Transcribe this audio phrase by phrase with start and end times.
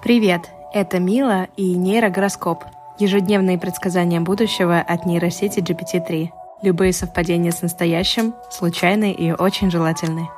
[0.00, 2.62] Привет, это Мила и нейрогороскоп.
[3.00, 6.28] Ежедневные предсказания будущего от нейросети GPT-3.
[6.62, 10.28] Любые совпадения с настоящим случайны и очень желательны.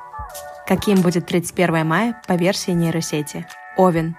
[0.66, 3.46] Каким будет 31 мая по версии нейросети?
[3.76, 4.16] Овен.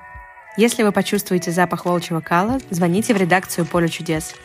[0.58, 4.36] Если вы почувствуете запах волчьего кала, звоните в редакцию «Поле чудес».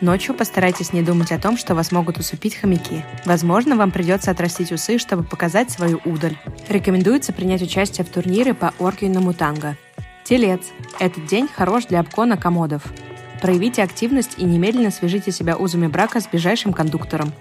[0.00, 3.04] Ночью постарайтесь не думать о том, что вас могут усыпить хомяки.
[3.24, 6.36] Возможно, вам придется отрастить усы, чтобы показать свою удаль.
[6.68, 9.76] Рекомендуется принять участие в турнире по оркиному танго.
[10.26, 10.72] Телец.
[10.98, 12.82] Этот день хорош для обкона комодов.
[13.40, 17.32] Проявите активность и немедленно свяжите себя узами брака с ближайшим кондуктором.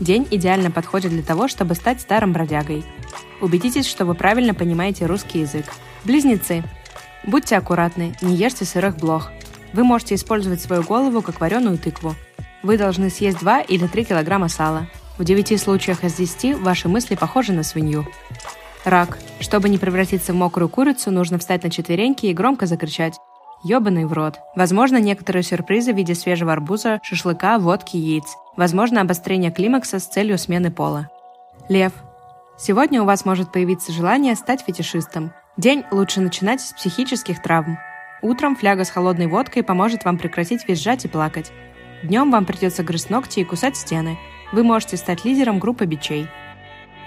[0.00, 2.82] День идеально подходит для того, чтобы стать старым бродягой.
[3.42, 5.66] Убедитесь, что вы правильно понимаете русский язык.
[6.04, 6.64] Близнецы.
[7.24, 9.30] Будьте аккуратны, не ешьте сырых блох.
[9.74, 12.14] Вы можете использовать свою голову как вареную тыкву.
[12.62, 14.86] Вы должны съесть 2 или 3 килограмма сала.
[15.18, 18.06] В 9 случаях из 10 ваши мысли похожи на свинью.
[18.84, 19.18] Рак.
[19.40, 23.14] Чтобы не превратиться в мокрую курицу, нужно встать на четвереньки и громко закричать
[23.62, 24.40] Ёбаный в рот.
[24.54, 28.36] Возможно, некоторые сюрпризы в виде свежего арбуза, шашлыка, водки, яиц.
[28.56, 31.08] Возможно, обострение климакса с целью смены пола.
[31.70, 31.92] Лев.
[32.58, 35.32] Сегодня у вас может появиться желание стать фетишистом.
[35.56, 37.78] День лучше начинать с психических травм.
[38.20, 41.50] Утром фляга с холодной водкой поможет вам прекратить визжать и плакать.
[42.02, 44.18] Днем вам придется грызть ногти и кусать стены.
[44.52, 46.28] Вы можете стать лидером группы бичей.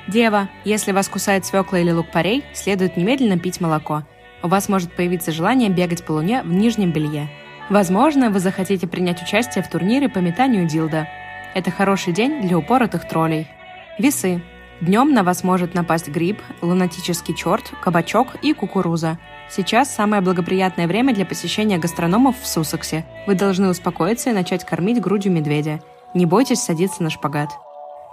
[0.07, 4.03] Дева, если вас кусает свекла или лук-порей, следует немедленно пить молоко.
[4.41, 7.29] У вас может появиться желание бегать по луне в нижнем белье.
[7.69, 11.07] Возможно, вы захотите принять участие в турнире по метанию дилда.
[11.53, 13.47] Это хороший день для упоротых троллей.
[13.97, 14.41] Весы.
[14.79, 19.17] Днем на вас может напасть гриб, лунатический черт, кабачок и кукуруза.
[19.49, 23.03] Сейчас самое благоприятное время для посещения гастрономов в Сусексе.
[23.25, 25.81] Вы должны успокоиться и начать кормить грудью медведя.
[26.13, 27.49] Не бойтесь садиться на шпагат.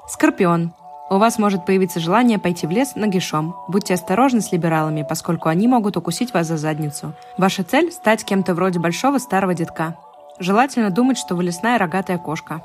[0.09, 0.73] Скорпион.
[1.11, 3.55] У вас может появиться желание пойти в лес нагишом.
[3.69, 7.13] Будьте осторожны с либералами, поскольку они могут укусить вас за задницу.
[7.37, 9.97] Ваша цель– стать кем-то вроде большого старого детка.
[10.39, 12.63] Желательно думать, что вы лесная рогатая кошка.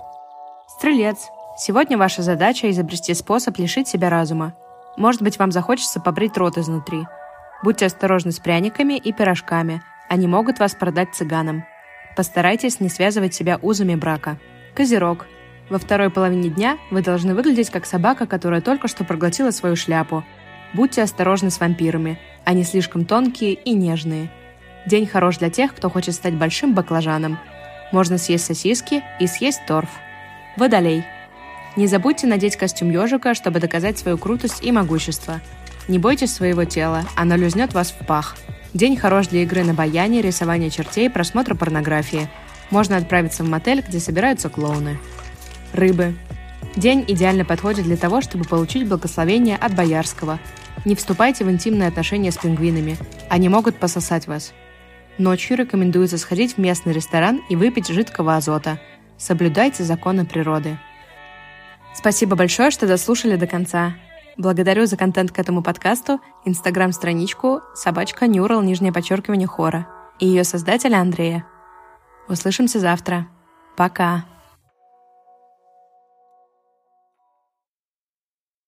[0.67, 1.29] Стрелец.
[1.57, 4.53] Сегодня ваша задача– изобрести способ лишить себя разума.
[4.97, 7.05] Может быть, вам захочется побрить рот изнутри–
[7.61, 9.81] Будьте осторожны с пряниками и пирожками.
[10.07, 11.65] Они могут вас продать цыганам.
[12.15, 14.37] Постарайтесь не связывать себя узами брака.
[14.75, 15.25] Козерог.
[15.69, 20.23] Во второй половине дня вы должны выглядеть как собака, которая только что проглотила свою шляпу.
[20.73, 22.19] Будьте осторожны с вампирами.
[22.43, 24.31] Они слишком тонкие и нежные.
[24.85, 27.37] День хорош для тех, кто хочет стать большим баклажаном.
[27.91, 29.89] Можно съесть сосиски и съесть торф.
[30.57, 31.05] Водолей.
[31.75, 35.39] Не забудьте надеть костюм ежика, чтобы доказать свою крутость и могущество.
[35.87, 38.37] Не бойтесь своего тела, оно люзнет вас в пах.
[38.73, 42.29] День хорош для игры на баяне, рисования чертей, просмотра порнографии.
[42.69, 44.99] Можно отправиться в мотель, где собираются клоуны.
[45.73, 46.15] Рыбы.
[46.75, 50.39] День идеально подходит для того, чтобы получить благословение от Боярского.
[50.85, 52.97] Не вступайте в интимные отношения с пингвинами.
[53.29, 54.53] Они могут пососать вас.
[55.17, 58.79] Ночью рекомендуется сходить в местный ресторан и выпить жидкого азота.
[59.17, 60.79] Соблюдайте законы природы.
[61.93, 63.95] Спасибо большое, что дослушали до конца.
[64.37, 69.87] Благодарю за контент к этому подкасту, инстаграм-страничку собачка Нюрал, нижнее подчеркивание хора,
[70.19, 71.45] и ее создателя Андрея.
[72.29, 73.27] Услышимся завтра.
[73.75, 74.23] Пока.